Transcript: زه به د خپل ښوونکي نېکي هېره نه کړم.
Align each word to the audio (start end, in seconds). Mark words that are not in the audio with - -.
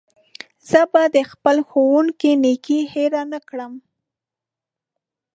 زه 0.69 0.81
به 0.91 1.03
د 1.15 1.17
خپل 1.31 1.57
ښوونکي 1.69 2.31
نېکي 2.43 2.79
هېره 2.93 3.23
نه 3.31 3.39
کړم. 3.49 3.73